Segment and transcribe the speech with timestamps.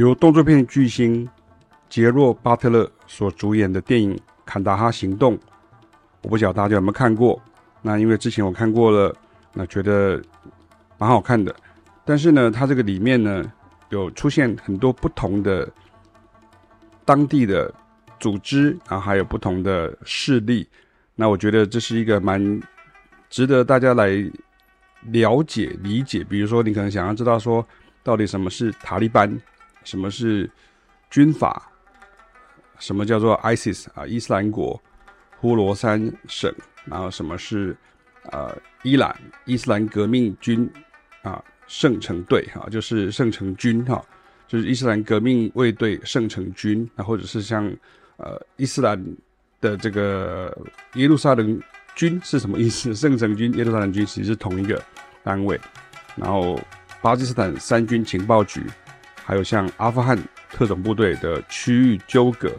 [0.00, 1.28] 由动作片巨星
[1.90, 4.16] 杰洛·巴特勒所主演的电影
[4.46, 5.36] 《坎达哈行动》，
[6.22, 7.38] 我不晓得大家有没有看过。
[7.82, 9.14] 那因为之前我看过了，
[9.52, 10.18] 那觉得
[10.96, 11.54] 蛮好看的。
[12.02, 13.44] 但是呢，它这个里面呢，
[13.90, 15.70] 有出现很多不同的
[17.04, 17.70] 当地的
[18.18, 20.66] 组织，然后还有不同的势力。
[21.14, 22.58] 那我觉得这是一个蛮
[23.28, 24.08] 值得大家来
[25.10, 26.24] 了解、理解。
[26.24, 27.62] 比如说，你可能想要知道说，
[28.02, 29.38] 到底什么是塔利班，
[29.84, 30.50] 什么是
[31.10, 31.70] 军阀，
[32.78, 34.80] 什么叫做 ISIS 啊，伊斯兰国、
[35.38, 37.76] 呼罗珊省，然后什么是
[38.32, 40.70] 呃伊朗伊斯兰革命军
[41.22, 41.42] 啊。
[41.70, 44.04] 圣城队哈，就是圣城军哈，
[44.48, 47.64] 就是伊斯兰革命卫队圣城军，那或者是像
[48.16, 49.00] 呃伊斯兰
[49.60, 50.52] 的这个
[50.94, 51.62] 耶路撒冷
[51.94, 52.92] 军是什么意思？
[52.92, 54.82] 圣城军、耶路撒冷军其实是同一个
[55.22, 55.60] 单位。
[56.16, 56.60] 然后
[57.00, 58.60] 巴基斯坦三军情报局，
[59.30, 60.18] 还有像阿富汗
[60.50, 62.50] 特种部队的区域纠葛，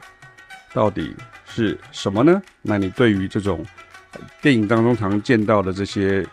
[0.72, 1.14] 到底
[1.46, 2.42] 是什么呢？
[2.62, 3.66] 那你对于这种
[4.42, 6.26] 电影当中常见到的这些。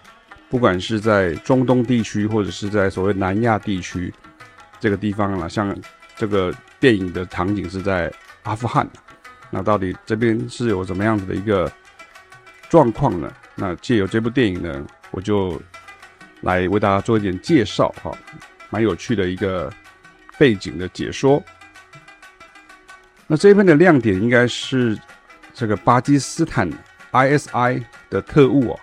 [0.49, 4.11] 不管是在中东地区，或者是在所谓南亚地区
[4.81, 5.77] 这个地方呢，像
[6.17, 8.11] 这个电影的场景是在
[8.45, 8.89] 阿富汗，
[9.51, 11.71] 那到底这边是有怎么样子的一个
[12.71, 13.31] 状况呢？
[13.57, 15.61] 那借由这部电影呢，我就
[16.41, 18.11] 来为大家做一点介绍哈，
[18.71, 19.71] 蛮有趣的一个
[20.39, 21.43] 背景的解说。
[23.27, 24.99] 那这一篇的亮点应该是
[25.53, 26.71] 这个巴基斯坦
[27.13, 28.81] ISI 的特务哦。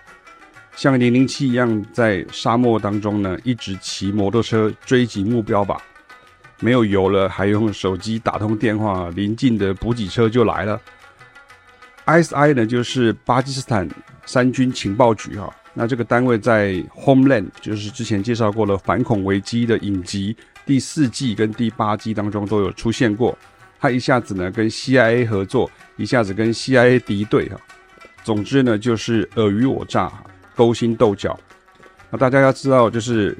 [0.76, 5.82] 像零零七一样，在沙漠当中呢，一直骑摩托车追击目标吧。
[6.60, 10.80] 没有油了，还用手机打通电话，临近的补给车就来了。
[12.04, 13.88] ISI 呢，就是巴基斯坦
[14.26, 15.52] 三军情报局哈。
[15.74, 23.38] 那这个单位在《Homeland》，就是之前介绍过了反恐危机的影集第四季跟第八季当中都有出现过。
[23.80, 27.56] 他一下子呢跟 CIA 合作，一下子跟 CIA 敌对哈。
[28.22, 30.12] 总之呢，就是尔虞我诈。
[30.56, 31.38] 勾心斗角，
[32.08, 33.36] 那大家要知道，就是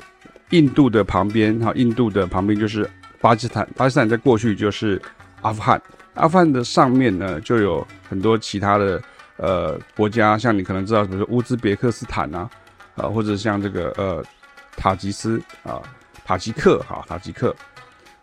[0.50, 2.86] 印度的旁边哈，印度的旁边就是
[3.22, 5.00] 巴基斯坦，巴基斯坦在过去就是
[5.41, 5.81] 阿富汗，
[6.12, 9.03] 阿富汗的上面呢就有很多其他的
[9.38, 12.50] 呃国家，像你可能知道，比如说乌兹别克斯坦啊，
[12.97, 14.22] 啊或者像这个呃
[14.76, 15.81] 塔吉斯啊，
[16.26, 17.54] 塔吉克哈，塔吉克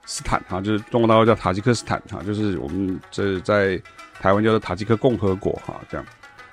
[0.06, 3.82] 斯坦哈，就是中国大陆叫塔吉克斯坦哈，就是我们这在
[4.20, 6.06] 台湾叫做塔吉克共和国哈，这样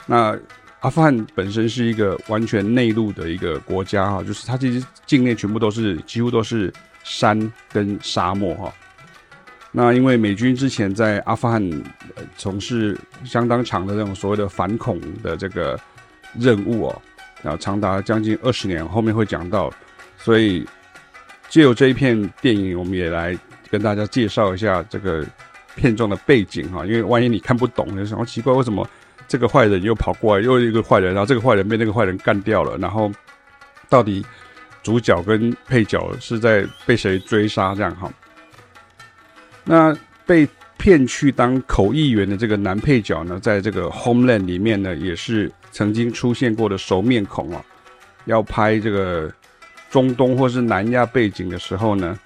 [0.07, 0.39] 那。
[0.83, 6.73] 阿富汗本身是一个完全内陆的一个国家哈，就是它其实境内全部都是几乎都是
[7.05, 8.73] 山跟沙漠哈。
[9.73, 11.63] 那因为美军之前在阿富汗
[12.35, 15.79] 从事相当长的这种所谓的反恐的这个
[16.35, 17.03] 任务哦，
[17.43, 19.71] 然后长达将近二十年，后面会讲到，
[20.17, 20.67] 所以
[21.51, 23.39] 借由这一片电影，我们也来
[23.71, 25.23] 跟大家介绍一下这个
[25.77, 28.89] 片中的背景哈，因为万一你看不懂，就想说奇怪为什么。
[29.29, 33.09] 这个坏人又跑过来，又一个坏人，然后这个坏人被那个坏人干掉了，然后
[33.89, 34.27] 到底
[34.83, 37.73] 主角跟配角是在被谁追杀？
[37.73, 38.13] 这样哈？
[39.63, 39.97] 那
[40.27, 47.65] 被骗去当口译员的这个男配角呢，在这个《Homeland》里面呢，也是曾经出现过的熟面孔啊。
[48.25, 49.33] 要拍这个
[49.91, 52.19] 中东或是南亚背景的时候呢，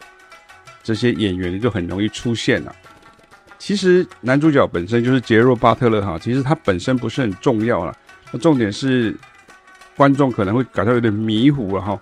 [0.82, 2.74] 这些演员就很容易出现了。
[3.58, 7.96] 其实男主角本身就是杰洛·巴特勒哈，其实他本身不是很重要了。
[8.30, 9.16] 那重点是
[9.96, 11.98] 观众可能会感到有点迷糊了哈。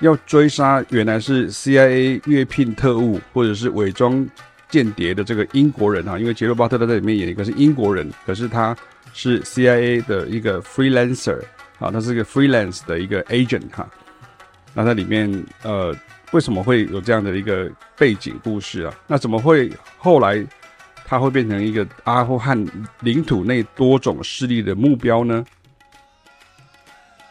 [0.00, 4.26] 要追杀原来是 CIA 约聘特务或者是伪装
[4.68, 8.76] 间谍的这个英国人哈，因为杰洛·巴特勒在里面演一个是英国人，可是他
[9.12, 11.40] 是 CIA 的一个 freelancer
[11.78, 13.88] 啊，他是一个 freelance 的一个 agent 哈。
[14.74, 15.30] 那在里面
[15.62, 15.94] 呃，
[16.32, 18.94] 为什么会有这样的一个背景故事啊？
[19.06, 20.46] 那怎么会后来？
[21.10, 22.62] 它会变成一个阿富汗
[23.00, 25.42] 领土内多种势力的目标呢？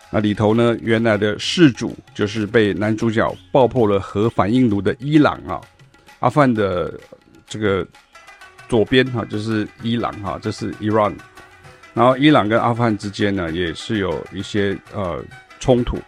[0.10, 5.62] 那里头呢，原来的事主就是被男主角爆破了核反应炉的伊朗啊。
[6.18, 7.00] 阿富汗的
[7.48, 7.86] 这个
[8.68, 11.14] 左边哈，就是伊朗哈，这是 Iran。
[11.94, 15.24] 然后伊朗跟阿富汗之间呢，也是有一些呃
[15.60, 16.00] 冲突。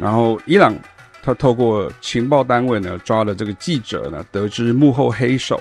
[0.00, 0.74] 然后伊朗
[1.22, 5.60] 他透过情报单位呢，抓了这个记者呢，得知幕后黑手。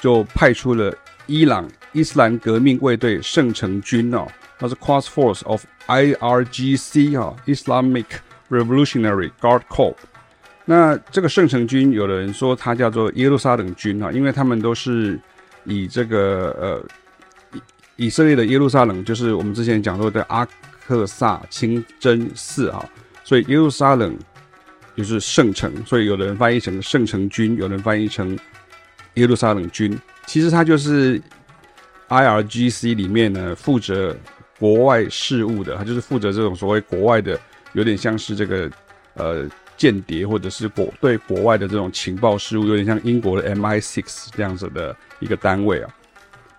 [0.00, 0.94] 就派出了
[1.26, 8.04] 伊朗伊斯兰革命卫队圣城军哦，它是 Cross Force of IRGC 啊，Islamic
[8.48, 9.96] Revolutionary Guard Corps。
[10.64, 15.18] 那这个圣城军，有的人说它叫做耶路撒冷军啊，因为他们都是
[15.64, 17.58] 以这个呃
[17.96, 20.46] 以以色列的耶路撒冷，就是我们之前讲过的阿
[20.86, 22.88] 克萨清真寺啊，
[23.28, 24.16] 所以耶路撒冷
[24.96, 28.34] 就是圣城，所以有的人翻译成圣城军，有人翻译成
[29.14, 29.94] 耶路撒冷军。
[30.24, 31.20] 其实它就是
[32.08, 34.16] IRGC 里面呢负责
[34.58, 37.38] 国外事务的，它就是负责这种所谓国外的，
[37.74, 38.70] 有点像是这个
[39.12, 39.46] 呃
[39.76, 45.90] 间谍或者是国对国外的这种情报事务，有点像英国的 MI6 这样子的一个单位啊。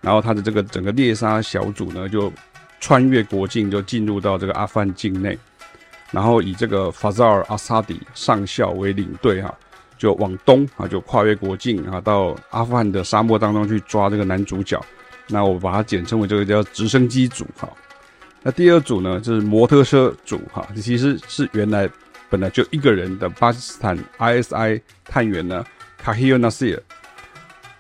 [0.01, 2.31] 然后他的这个整个猎杀小组呢，就
[2.80, 5.36] 穿越国境，就进入到这个阿富汗境内，
[6.12, 9.54] 然后以这个法扎尔·阿萨迪上校为领队哈，
[9.98, 14.80] 就往东啊，就跨越国境啊，到阿富汗的沙漠当中去抓这个男主角。
[15.28, 17.70] 那我把它简称为这个叫直升机组哈。
[18.42, 21.88] 那第二组呢，就是摩托车组哈，其实是原来
[22.30, 25.64] 本来就一个人的巴基斯坦 ISI 探员呢，
[25.98, 26.82] 卡希尔纳西尔。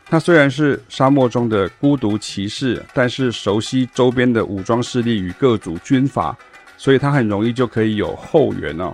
[0.05, 6.37] 他虽然是沙漠中的孤独骑士，但是熟悉周边的武装势力与各组军阀，
[6.79, 8.93] 所以他很容易就可以有后援哦，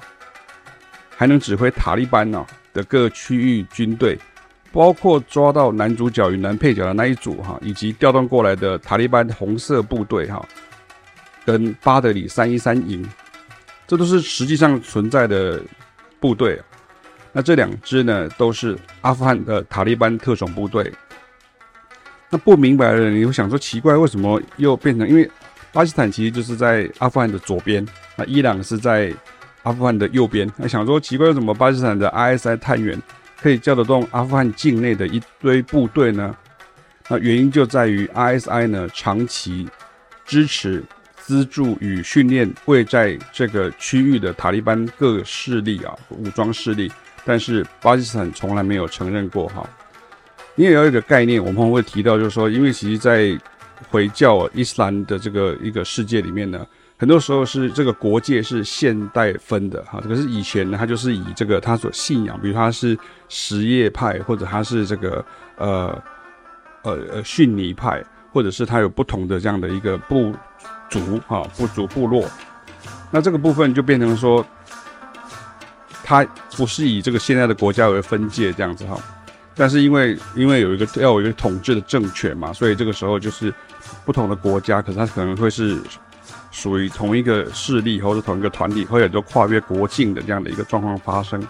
[1.16, 2.44] 还能指挥塔利班哦
[2.74, 4.18] 的各区域军队，
[4.72, 10.44] 包括抓到男主角与男配角的那一组哈，以及调动过来的塔利班红色部队哈，
[11.46, 13.08] 跟巴德里三一三营，
[13.86, 15.62] 这都是实际上存在的
[16.20, 16.60] 部队。
[17.32, 20.92] 那这两支呢，都是阿富汗的塔利班特种部队。
[22.32, 25.08] 那不明白的人，你会想说奇怪，为什么又变成？
[25.08, 25.30] 因为
[25.76, 27.86] 巴基斯坦其实就是在阿富汗的左边，
[28.16, 29.14] 那伊朗是在
[29.64, 30.50] 阿富汗的右边。
[30.56, 32.98] 那想说奇怪，为什么巴基斯坦的 ISI 探员
[33.42, 36.34] 可以叫得动阿富汗境内的一堆部队呢？
[37.10, 39.68] 那原因就在于 ISI 呢，长期
[40.26, 40.82] 支持、
[41.18, 46.90] 资助与训练位在这个区域的塔利班各势力啊，武装势力，
[47.26, 49.70] 但是巴基斯坦从来没有承认过哈。
[50.56, 53.38] 你也要有一个概念，我们会提到，就是说，因为其实，在
[53.90, 56.66] 回教伊斯兰的这个一个世界里面呢，
[56.98, 60.02] 很多时候是这个国界是现代分的哈。
[60.02, 65.26] 可是以前呢，他就是以这个他所信仰，比如他是什叶派，或者他是这个
[65.58, 66.04] 呃
[66.84, 70.34] 呃呃逊尼派，或者是他有不同的这样的一个部
[70.90, 72.26] 族哈，部族部落。
[73.12, 74.46] 那这个部分就变成说，
[76.04, 76.26] 他
[76.56, 78.98] 不是以这个现在的国家为分界这样子哈。
[79.58, 83.54] 但是因为因为有一个要有一个统治的政权嘛，所以这个时候就是
[84.06, 85.82] 不同的国家，可是它可能会是
[86.52, 91.42] 属于同一个势力或者同一个团体，会有很多跨越国境的这样的一个状况发生。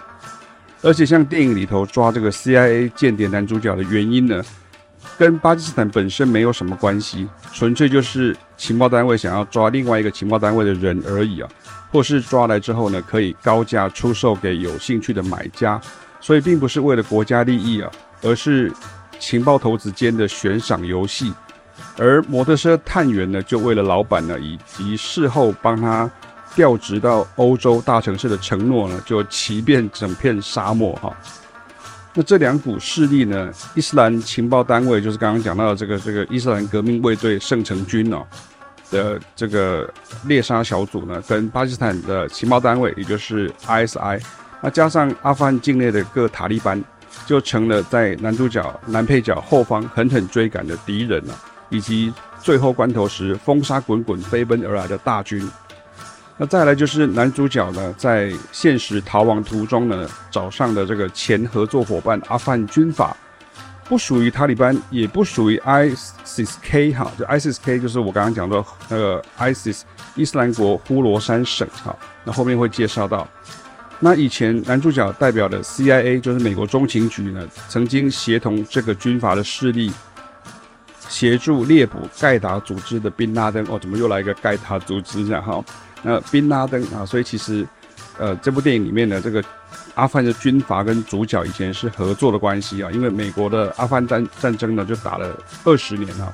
[0.82, 4.42] 而且像电影里头抓这个 CIA 间谍男主角的原因呢，
[5.18, 11.48] 跟巴基斯坦本身没有什么关系，纯粹就是情报单位想要抓另外一个情报单位的人而已啊，
[11.90, 15.80] 或是抓来之后呢，可以高价出售给有兴趣的买家。
[16.20, 17.90] 所以并不是为了国家利益啊，
[18.22, 18.72] 而是
[19.18, 21.32] 情报头子间的悬赏游戏。
[21.98, 26.10] 而摩托车探员呢，就为了老板呢，以及事后帮他
[26.54, 31.14] 调职到欧洲大城市的承诺呢，就骑遍整片沙漠哈。
[32.14, 38.24] 那这两股势力呢，伊斯兰情报单位就是刚刚讲到的这个这个伊斯兰革命卫队圣城军哦
[38.90, 39.92] 的这个
[40.24, 44.22] 猎杀小组呢，跟巴基斯坦的情报单位，也就是 ISI。
[44.62, 46.82] 那加上阿富汗境内的各塔利班，
[47.26, 51.34] 就成了在男主角、男配角后方狠狠追赶的敌人了，
[51.68, 55.48] 以及最后关头时风沙滚滚飞奔而来的大军。
[56.38, 63.16] 那再来就是男主角呢，在现实逃亡途中呢，找上的这个前合作伙伴阿富汗军阀，
[63.88, 69.80] 不属于塔利班，也不属于 ISIS-K 哈，就 ISIS-K 就是我刚刚讲的那个 ISIS
[70.14, 73.26] 伊斯兰国呼罗珊省哈，那后面会介绍到。
[73.98, 79.90] 那以前男主角代表的 CIA 就是美国中情局呢，曾经协同这个军阀的势力，
[81.08, 83.64] 协助猎捕盖达组织的宾拉登。
[83.68, 85.64] 哦，怎么又来一个盖达组织这样哈？
[86.02, 87.66] 那宾拉登啊，所以其实，
[88.18, 89.42] 呃，这部电影里面的这个
[89.94, 96.32] 阿富汗的军阀跟主角以前是合作的关系啊，因为美国的阿富汗战战争呢就打了二十年了。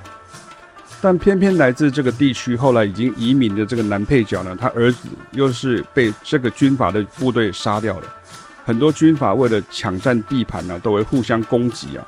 [1.00, 8.06] 但偏偏来自这个地区，后来已经移民的这个男配角呢，他儿子又是被这个军阀的部队杀掉了。
[8.64, 12.06] 很多军阀为了抢占地盘呢，都会互相攻击啊，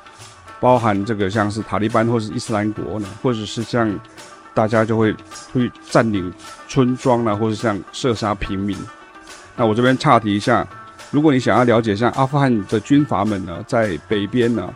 [0.65, 3.87] 包含这个像是塔利班或是伊斯兰国呢，或者是像
[4.51, 5.15] 大家就会
[5.53, 6.33] 会占领
[6.67, 8.75] 村庄呢，或是像射杀平民。
[9.55, 10.67] 那我这边岔题一下，
[11.11, 14.73] 如果你想要了解像阿富汗的军阀们呢，在北边呢，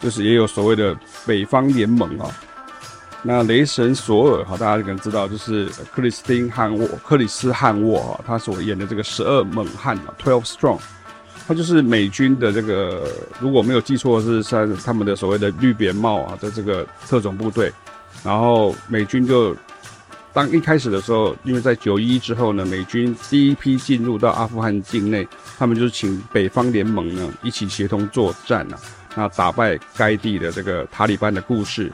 [0.00, 2.26] 就是也有所谓的北方联盟啊。
[3.22, 10.80] 那雷神索尔哈，大家可能知道，就是克里斯汀汉沃、克里斯汉沃哈，他所演的这个十二猛汉，Twelve Strong，
[11.46, 13.06] 他就是美军的这个，
[13.38, 17.70] 如果没有记错是在他们的所谓的绿扁帽啊的这个特种部队，
[18.24, 19.54] 然后美军就
[20.32, 25.26] 当一开始的时候，因为在九一之后呢，美军第一批进入到阿富汗境内，
[25.58, 28.78] 他们就是请北方联盟呢一起协同作战啊，
[29.14, 31.92] 那打败该地的这个塔利班的故事。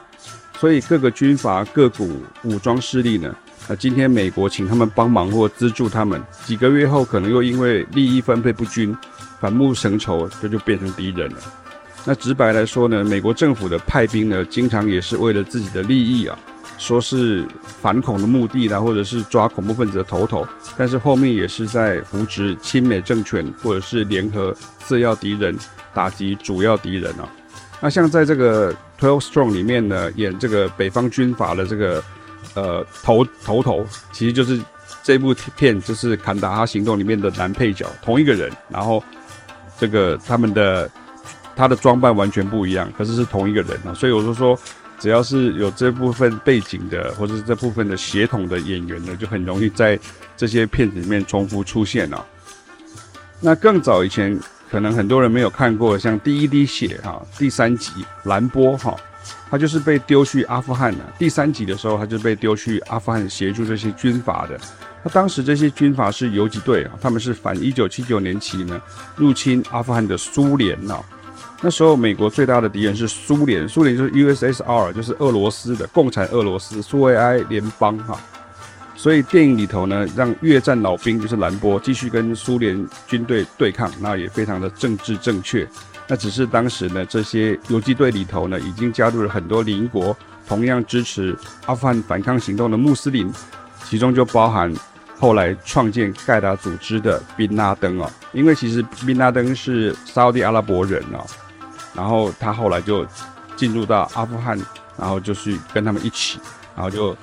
[0.57, 3.35] 所以各个军阀、各股武装势力呢，
[3.67, 8.95] 那今天美国请他们帮忙或资助他们，几个月后可能又因为利益分配不均，
[9.41, 11.37] 反目成仇，这就，变成敌人了。
[12.05, 16.37] 那直白来说呢，美国政府的派兵呢，经常也是为了自己的利益啊，
[16.77, 17.45] 说是
[17.81, 25.55] 反恐的目的啦，或者是抓恐怖分子的头头，但是后面也是在扶植亲美政权，或者是联合次要敌人，
[25.93, 27.27] 打击主要敌人啊。
[27.79, 32.03] 那像在这个《Twelve Strong》里面呢，演这个北方军阀的这个
[32.53, 34.59] 呃头头头，其实就是
[35.03, 38.51] 这部片就是《坎达哈行动》里面的男配角，同一个人。
[38.69, 39.03] 然后
[39.81, 40.89] 这个他们的
[41.55, 43.93] 他的装扮完全不一样，可是是同一个人啊。
[43.93, 44.57] 所以我就说，
[44.99, 49.99] 只要是有这部分背景的，或者是这部分的血统的演员呢，就很容易在
[50.37, 52.23] 这些片子里面重复出现啊。
[53.39, 54.39] 那更早以前。
[54.71, 57.91] 可能很多人没有看过，像《第一滴血》哈，第三集
[58.23, 58.95] 蓝波哈，
[59.51, 60.99] 他就是被丢去阿富汗的。
[61.19, 64.57] 第三集的时候，他就被丢去阿富汗协助这些军阀的。
[65.03, 68.81] 那当时这些军阀是游击队啊，他们是反一九七九年起呢
[69.17, 70.97] 入侵阿富汗的苏联呐。
[71.61, 78.17] 那时候美国最大的敌人是苏联，苏联就是 USSR，就是俄罗斯的共产俄罗斯苏维埃联邦哈。
[78.95, 85.67] 所以电影里头呢，让越战老兵就是兰波继续跟苏联军队对抗，那也非常的政治正确。
[86.11, 90.13] 那只是当时呢，这些游击队里头呢，已经加入了很多邻国，
[90.45, 91.33] 同样支持
[91.67, 93.31] 阿富汗反抗行动的穆斯林，
[93.85, 94.69] 其中就包含
[95.17, 98.11] 后来创建盖达组织的宾拉登哦。
[98.33, 101.25] 因为其实宾拉登是沙地阿拉伯人哦，
[101.93, 103.07] 然后他后来就
[103.55, 104.59] 进入到阿富汗，
[104.97, 106.37] 然后就去跟他们一起，
[106.75, 107.15] 然后就。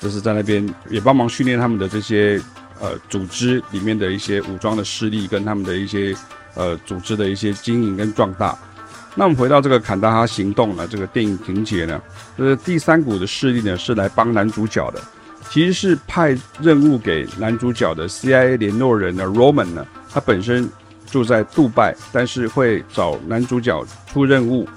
[0.00, 2.40] 就是在那边也帮忙训练他们的这些
[2.80, 6.14] 呃组织里面的一些武装的势力，跟他们的一些
[6.58, 8.54] 呃组织的一些经营跟壮大。
[9.14, 12.00] 那我们回到这个坎大哈行动呢，这个电影情节呢，
[12.36, 15.00] 就是第三股的势力呢是来帮男主角的，
[15.48, 20.68] 其实是派任务给男主角的 CIA 联络人呢 Roman 呢，他本身
[21.10, 24.68] 住在杜拜，但是会找男主角出任务，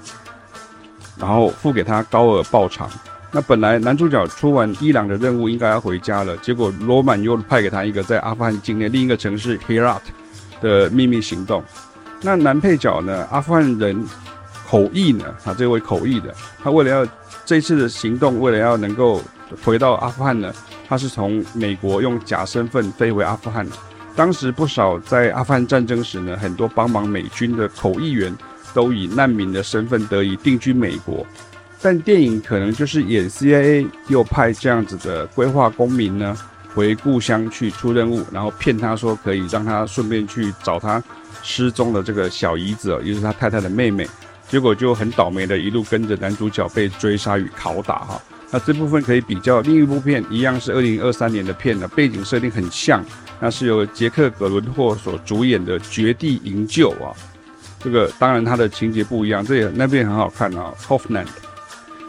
[1.16, 2.90] 然后付给他高额报偿。
[3.30, 10.00] 那本来男主角出完伊朗的任务应该要回家了，结果罗曼又派给他一个在阿富汗境内另一个城市 Herat
[10.62, 11.62] 的秘密行动。
[12.22, 14.02] 那男配角呢，阿富汗人
[14.68, 17.06] 口译呢，啊，这位口译的，他为了要
[17.44, 19.20] 这次的行动，为了要能够
[19.64, 20.54] 回到阿富汗呢，
[20.88, 23.66] 他是从美国用假身份飞回阿富汗。
[24.14, 28.34] 当时不少在阿富汗战争时呢，很多帮忙美军的口译员
[28.72, 31.26] 都以难民的身份得以定居美国。
[31.80, 36.36] 但电影可能就是演 CIA 又派这样子的规划公民呢，
[36.74, 41.02] 回故乡去出任务，然后骗他说可以让他顺便去找他
[41.42, 44.08] 失踪的这个小姨子，也就是他太太的妹妹，
[44.48, 48.22] 结果就很倒霉的一路跟着男主角被追杀与拷打哈。
[48.50, 53.02] 那这部分可以比较另一部片，一样是二零二三年的片呢，背景设定很像，
[53.40, 57.14] 那是由杰克·葛伦霍所主演的《绝地营救》啊。
[57.80, 61.26] 这个当然它的情节不一样，这也那边很好看啊，Hoffman。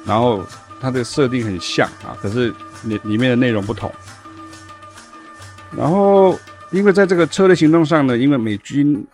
[0.06, 0.46] 然后
[0.82, 2.54] 它的设定很像啊，可是
[2.84, 3.90] 里里面的内容不同。
[5.76, 6.38] 然后
[6.72, 9.06] 因为在这个车的行动上呢，因为美军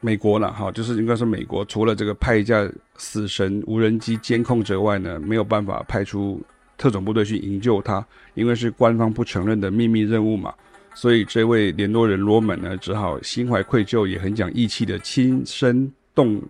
[0.00, 6.40] 美国了，哈，就是应该说美国除了这个派一架死神无人机监控者外呢，没有办法派出
[6.78, 8.04] 特种部队去营救他，
[8.34, 10.52] 因为是官方不承认的秘密任务嘛。
[10.94, 16.42] 所以这位联络人罗门呢，只好心怀愧疚，也很讲义气的亲身动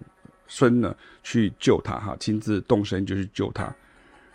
[0.46, 0.94] 身呢
[1.24, 3.72] 去救他，哈，亲自动身就去救他。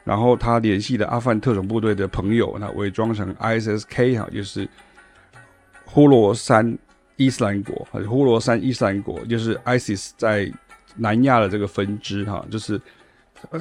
[0.03, 4.67] 然后他联系了阿富汗特种部队的朋友，那伪装成 ISSK 哈，就是
[5.93, 6.77] 呼罗珊
[7.17, 10.49] 伊斯兰国，呼罗珊伊斯兰国就是 ISIS 在
[10.95, 12.79] 南亚的这个分支哈，就是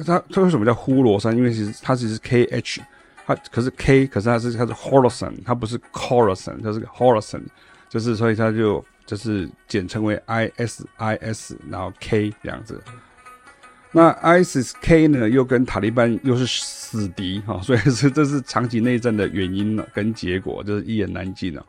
[0.05, 1.35] 他他为什么叫呼罗珊？
[1.35, 2.79] 因为其实它只是 KH，
[3.25, 7.43] 它可是 K，可是它是它是 Horasan，它不是 Corasan，它是 Horasan，
[7.89, 12.81] 就是所以它就就是简称为 ISIS，然后 K 这样子。
[13.91, 21.65] 那 ISIS-K 呢，又跟塔利班又是死敌哈，所以是这是长期内战的原因呢，跟结果就是一言难尽了。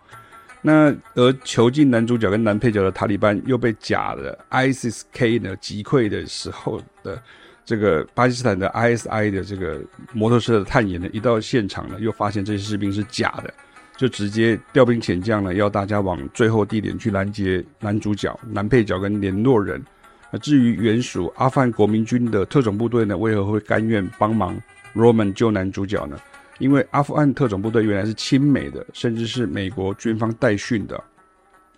[0.65, 7.21] 那而囚禁男主角跟男配角的塔利班又被假的 ISIS-K 呢击溃的时候的
[7.65, 9.81] 这个巴基斯坦的 ISI 的这个
[10.13, 13.53] 摩托车的探员呢，一到现场呢，又发现这些士兵是假的，
[13.97, 19.83] 就直接调兵遣将呢，要大家往最后地点去拦截男主角、男配角跟联络人。
[20.31, 24.57] 那至于原属阿富汗国民军的特种部队呢，为何会甘愿帮忙
[24.95, 26.17] Roman 救男主角呢？
[26.59, 31.03] 因为阿富汗特种部队原来是亲美的，甚至是美国军方代训的。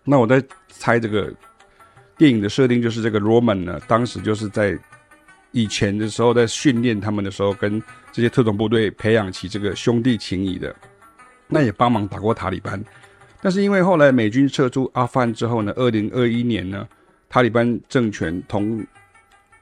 [0.05, 1.33] 那我在猜这个
[2.17, 4.79] 电影的设定，就是这个 Roman 呢，当时就是在
[5.53, 10.75] 以前的时候在训练他们的时候，跟这些特种部队培养起这个兄弟情谊的。
[11.47, 12.83] 那也帮忙打过塔利班，
[13.41, 16.89] 但是因为后来美军撤出阿富汗之后呢，二零二一年呢，
[17.29, 18.85] 塔利班政权同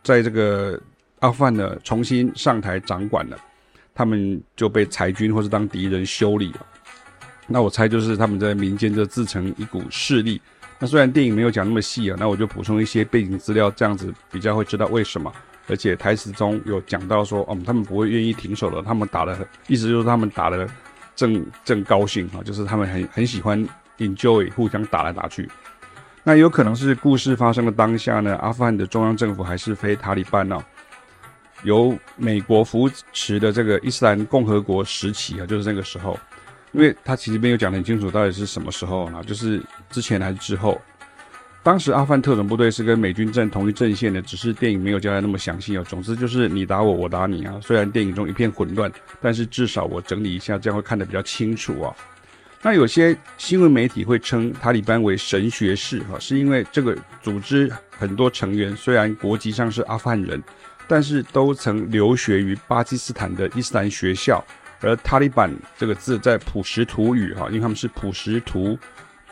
[0.02, 0.80] 在这个
[1.18, 3.36] 阿富汗呢重新上台掌管了，
[3.94, 6.66] 他们就被裁军或是当敌人修理了。
[7.46, 10.40] 那我猜就是他们在民间就自成一股势力。
[10.78, 15.32] 那虽然电影没有讲那么细啊，那我就补充一些背景资料，这样子比较会知道为什么。
[15.68, 20.68] 而且台词中有讲到说，哦，他们不会愿意停手的，他们打的，意思就是他们打的
[21.14, 23.64] 正正高兴啊，就是他们很很喜欢
[23.98, 25.48] enjoy 互相打来打去。
[26.24, 30.60] 那有可能是故事发生的当下呢，阿富汗的中央政府还是非塔利班哦，
[31.64, 36.18] 由美国扶持的这个伊斯兰共和国时期啊，就是那个时候。
[36.72, 39.22] 因为他其实没有讲得很清楚，到底是什么时候呢？
[39.26, 40.80] 就是之前还是之后？
[41.62, 45.84] 当时阿富汗特种部队是跟美军站同一阵线的，只是电影没有交代那么详细哦。
[45.86, 47.60] 总之就是你打我，我打你啊。
[47.62, 48.90] 虽然电影中一片混乱，
[49.20, 51.94] 但是至少我整理一下，这样会看得比较清楚啊。
[52.62, 60.42] 那有些新闻媒体会称塔利班为神学士哈，是因为这个组织很多成员虽然国籍上是阿富汗人，
[60.86, 64.44] 但是都曾留学于巴基斯坦的伊斯兰学校。
[64.84, 65.48] 而塔利班
[65.78, 68.76] 这个字在普什图语哈，因为他们是普什图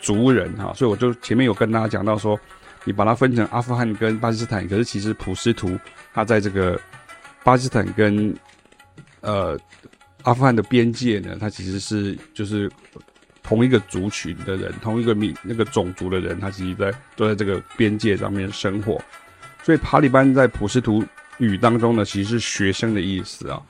[0.01, 2.39] 族人哈，所以我就前面有跟大家讲到说，
[2.85, 5.77] 你把它分成阿富汗跟巴基斯坦，可是其实普什图
[6.15, 6.81] 它在这个
[7.43, 8.33] 巴基斯坦跟
[9.23, 9.59] 呃
[10.23, 12.71] 阿富汗的边界呢，它其实是就是
[13.43, 19.03] 同一个族群的人，同一个民那个种族的人，他其实在都在这个边界上面生活，
[19.65, 21.05] 所以塔利班在普什图
[21.41, 23.61] 语当中呢，其实是学生的意思啊。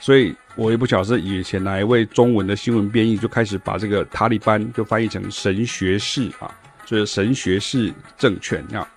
[0.00, 6.48] 所以我也不晓得是以前哪一位中文的新闻编译就开始把这个塔利班就翻译成神学士啊，
[6.84, 8.88] 就是神学士政权啊。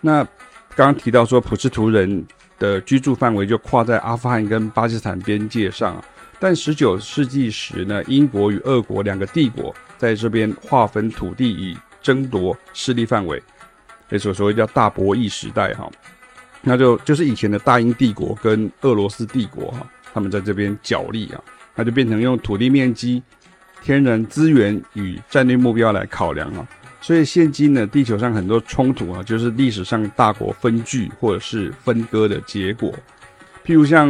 [0.00, 0.22] 那
[0.74, 2.26] 刚刚提到说普什图人
[2.58, 6.04] 的居住范围就跨在阿富汗跟巴基斯坦边界上啊，
[6.38, 13.42] 但十九世纪时呢，英国与俄国两个帝国在这边划分土地以争夺势力范围，
[14.18, 15.90] 所以所谓叫大博弈时代哈，
[16.64, 19.86] 那就就是以前的大英帝国跟俄罗斯帝国哈。
[20.14, 21.42] 他们在这边角力啊，
[21.74, 23.20] 那就变成用土地面积、
[23.82, 26.64] 天然资源与战略目标来考量啊。
[27.00, 32.94] 所以现今呢，地球上很多冲突啊，就是历史上大国分据或者是分割的结果。
[33.66, 34.08] 譬如像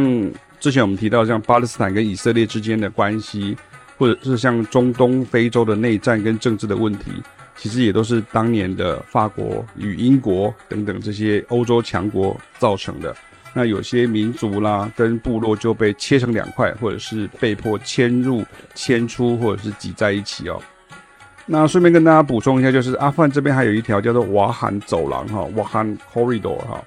[0.59, 3.57] 之前我们提到像巴勒斯坦跟以色列之间的关系，
[3.97, 7.11] 或者是像中东、非洲的内战跟政治的问题，
[7.57, 13.15] 其实也都是当年的法国与英国等等这些欧洲强国造成的。
[13.53, 20.61] 那有些民族啦，跟部落就被切成两块，或者是被迫迁入、迁出，或者是挤在一起哦。
[21.45, 26.83] 那顺便跟大家补充一下，就是阿富汗这边还有一条叫做瓦罕走廊哈，瓦罕 Corridor 哈。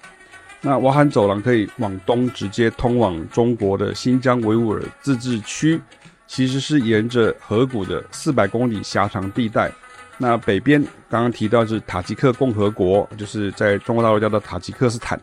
[0.60, 5.80] 那瓦罕走廊可以往东直接通往中国的新疆维吾尔自治区，
[6.26, 9.72] 其实是沿着河谷的四百公里狭长地带。
[10.18, 15.18] 那北边刚刚提到是塔吉克共和国，就是在中国大陆叫做塔吉克斯坦。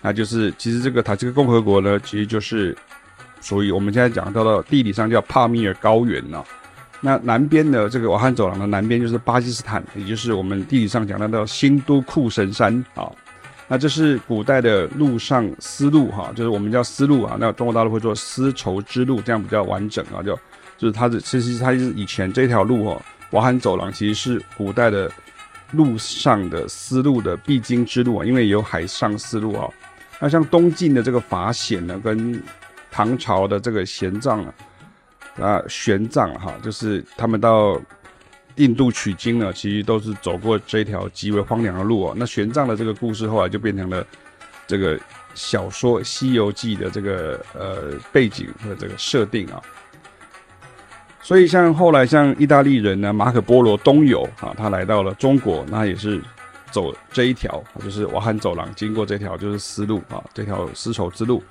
[0.00, 2.76] 那就是，其实这个塔吉克共和国呢，其实就是
[3.40, 6.44] 属于我们现在讲到的地理上叫帕米尔高原呢。
[7.00, 13.10] 那南边的这个瓦罕走廊的南边就是巴基斯坦，也就是我们地理上讲到的新都库什山啊。
[13.68, 17.36] 那这是古代的陆上丝路哈，就是我们叫丝路啊。
[17.40, 20.22] 那中国大陆会做丝绸之路，这样比较完整啊。
[20.22, 20.38] 就
[20.78, 23.02] 就是它的，其实它是以前这条路哦，
[23.36, 25.12] 瓦罕走廊其实是古代的
[25.72, 29.68] 路上的丝路的必经之路啊，因为有海上丝路啊。
[30.18, 32.42] 那像东晋的这个法显呢，跟
[32.90, 34.54] 唐朝的这个玄奘啊，
[35.38, 37.78] 啊玄奘哈，就是他们到
[38.54, 42.14] 印度取经呢，其实都是走过这条极为荒凉的路哦。
[42.16, 44.02] 那玄奘的这个故事后来就变成了
[44.66, 44.98] 这个
[45.34, 49.60] 小说《西游记》的这个呃背景和这个设定啊。
[51.26, 56.22] 所以像后来像意大利人呢，马可波罗东游啊，他来到了中国，那也是。
[56.72, 61.42] 走这一条就是瓦罕走廊，经过这条就是丝路啊，这条丝绸之路。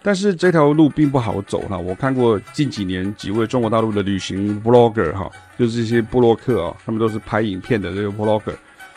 [0.00, 1.76] 但是这条路并不好走哈。
[1.76, 8.54] 我看过近几年几位中国大陆的旅行 vlogger 哈，就是这些布洛克啊，他们都是拍影片的这个 vlogger，。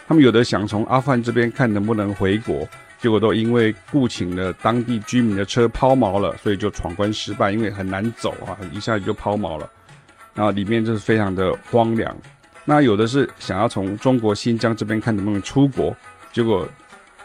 [0.08, 2.66] 他们有的想从阿富汗这边看能不能回国，
[3.02, 9.70] 结果都因为雇请了当地居民的车抛锚了，所以就闯关失败，因为很难走啊，一下子就抛锚了。
[10.34, 12.16] 然后里面就是非常的荒凉。
[12.66, 15.96] 那有的是想要从中国新疆这边看能不能出国，
[16.32, 16.68] 结果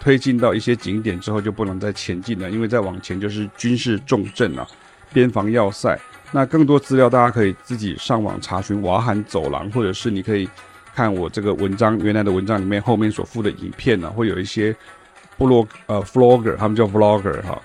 [0.01, 4.67] 推进到一些景点之后就不能再前进了，因为再往前就是军事重镇了。
[5.13, 5.99] 边防要塞。
[6.31, 10.47] 那更多资料大家可以自己上网查询瓦罕走廊，或者是你可以
[10.95, 14.77] 看我这个文章原来的文章里面后面所附的影片呢、会有一些
[15.39, 17.59] 部落呃 vlogger，他们叫 vlogger 哈。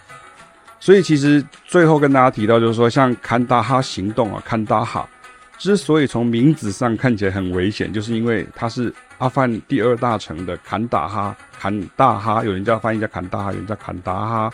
[0.79, 5.06] 所以其实最后跟大家提到就是说，像坎大哈行动啊，坎大哈
[5.63, 14.54] 之所以从名字上看起来很危险，就是因为它是阿富汗第二大城的坎大哈，坎大哈，有人叫翻译叫坎大哈，有人叫坎达哈，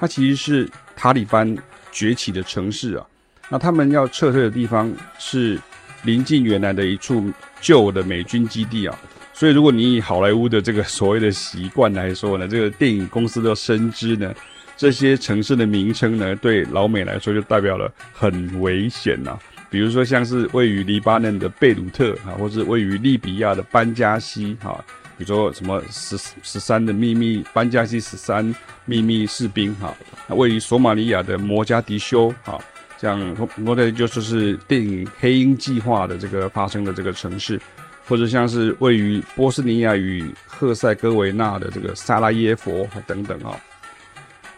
[0.00, 1.56] 它其实是塔利班
[1.92, 3.06] 崛起的城市啊。
[3.48, 5.56] 那他们要撤退的地方是
[6.02, 8.98] 临近原来的一处旧的美军基地啊，
[9.32, 14.34] 所以如果你以好莱坞的这个所谓的习惯来说呢，这个电影公司都深知呢，
[14.76, 19.38] 这些城市的名称呢，对老美来说就代表了很危险呐。
[19.70, 24.82] 比如说像是位于黎巴嫩的贝鲁特啊，或是位于利比亚的班加西哈，
[25.16, 28.54] 比如说什么十十三的秘密班加西十三
[28.84, 29.94] 秘密士兵哈，
[30.28, 32.58] 位于索马利亚的摩加迪修哈。
[33.00, 33.20] 像
[33.54, 37.60] 莫德就是电影《黑鹰计划》的这个发生的这个城市，
[38.08, 43.54] 或者像是位于波斯尼亚与赫塞哥维纳的这个萨拉耶佛等等啊。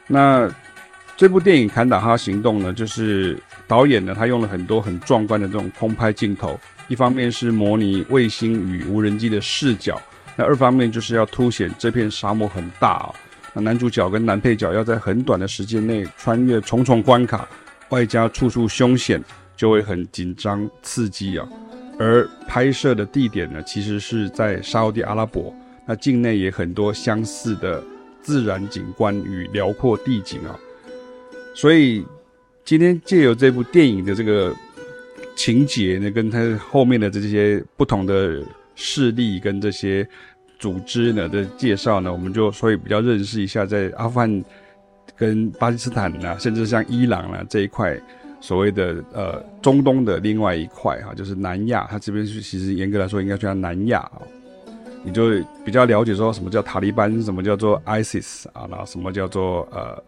[0.07, 0.51] 那
[1.18, 3.37] 这部电影《坎达哈行动》呢，就是
[3.71, 10.03] 导演呢他用了很多很壮观的这种空拍镜头，一方面是模拟卫星与无人机的视角，
[10.35, 13.15] 那二方面就是要凸显这片沙漠很大啊。
[13.53, 17.49] 那男主角跟男配角要在很短的时间内穿越重重关卡。
[17.91, 19.23] 外加处处凶险，
[19.57, 21.49] 就会很紧张刺激啊。
[21.97, 25.55] 而拍摄的地点呢，其实是在沙乌地阿拉伯，
[25.87, 27.81] 那境内也很多相似的
[28.21, 30.59] 自然景观与辽阔地景啊。
[31.55, 32.05] 所以
[32.64, 34.55] 今天借由这部电影的这个
[35.37, 38.42] 情节呢，跟它后面的这些不同的
[38.75, 40.07] 势力跟这些
[40.59, 44.44] 组织呢的介绍呢，我们就所以比较认识一下在阿富汗。
[45.16, 47.94] 跟巴基斯坦啊，甚至像伊朗啊这一块，
[48.40, 54.23] 所谓的呃中东的另外一块哈，就是南亚，它这边是其实严格来说应该叫南亚啊，
[55.05, 55.29] 你就
[55.62, 60.03] 比较了解说什么叫塔利班，什么叫做 ISIS 啊，然后什么叫做呃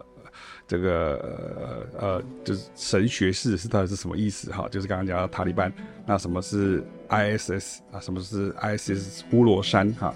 [0.72, 4.66] 这个呃呃就是神学士是到底是什么意思哈？
[4.70, 5.70] 就是刚刚讲到塔利班，
[6.06, 8.00] 那什么是 ISS 啊？
[8.00, 10.14] 什么是 ISIS 呼罗珊哈？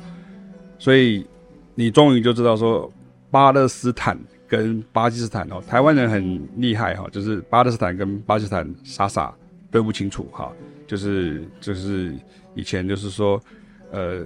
[0.78, 1.26] 所以
[1.74, 2.90] 你终于就知道说
[3.30, 4.18] 巴勒斯坦。
[4.48, 9.34] 跟巴基斯坦哦，台湾人很厉害哈，就是巴勒斯坦跟巴基斯坦傻傻
[9.72, 10.52] 分不清楚哈，
[10.86, 12.14] 就是就是
[12.54, 13.42] 以前就是说，
[13.90, 14.24] 呃，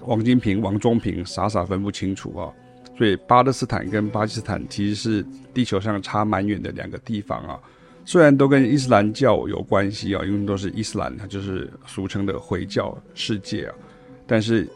[0.00, 2.52] 王金平、王中平傻傻分不清楚啊，
[2.96, 7.58] 所以巴勒斯坦跟巴基斯坦其实是地球上差蛮远的两个地方啊，
[8.04, 13.74] 虽然都跟伊斯兰教有关系啊，因为都是伊斯兰，它就是俗称的回教世界啊，
[14.26, 14.68] 但是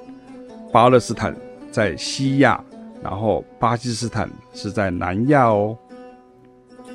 [0.73, 1.37] 巴勒斯坦
[1.71, 2.63] 在西亚。
[3.01, 5.79] 然后巴基斯坦是在南亚哦。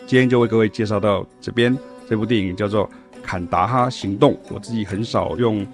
[0.06, 1.74] 今天就为各位介绍到这边，
[2.10, 2.86] 这部电影叫做
[3.24, 4.34] 《坎达哈行动》。
[4.50, 5.66] 我自己很少用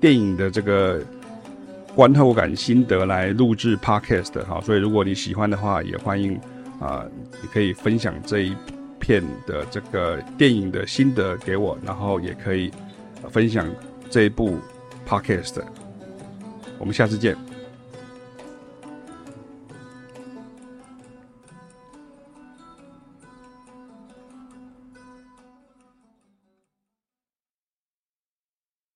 [0.00, 1.02] 电影的这个
[1.94, 6.38] 观后感心得来录制 podcast 哈，所以如果你喜欢的话，也欢迎
[6.80, 7.04] 啊，
[7.40, 8.56] 你可以分享这一
[8.98, 12.70] 片的这个电影的心得给我，然后也可以
[13.30, 13.66] 分享
[14.10, 14.58] 这一部
[15.06, 15.62] podcast。
[16.78, 17.53] 我们下次见。